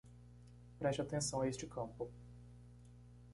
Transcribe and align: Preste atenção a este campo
Preste 0.79 0.99
atenção 0.99 1.41
a 1.41 1.47
este 1.47 1.67
campo 1.67 2.09